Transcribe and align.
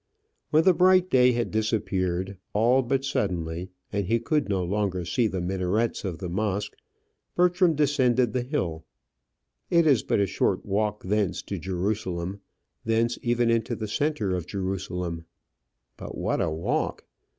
When 0.49 0.63
the 0.63 0.73
bright 0.73 1.11
day 1.11 1.33
had 1.33 1.51
disappeared, 1.51 2.37
all 2.53 2.81
but 2.81 3.05
suddenly, 3.05 3.69
and 3.93 4.07
he 4.07 4.19
could 4.19 4.49
no 4.49 4.63
longer 4.63 5.05
see 5.05 5.27
the 5.27 5.41
minarets 5.41 6.03
of 6.03 6.17
the 6.17 6.27
mosque, 6.27 6.75
Bertram 7.35 7.75
descended 7.75 8.33
the 8.33 8.41
hill. 8.41 8.83
It 9.69 9.85
is 9.85 10.01
but 10.01 10.19
a 10.19 10.25
short 10.25 10.65
walk 10.65 11.03
thence 11.03 11.43
to 11.43 11.59
Jerusalem 11.59 12.41
thence 12.83 13.19
even 13.21 13.51
into 13.51 13.75
the 13.75 13.87
centre 13.87 14.35
of 14.35 14.47
Jerusalem. 14.47 15.25
But 15.97 16.17
what 16.17 16.41
a 16.41 16.49
walk! 16.49 17.05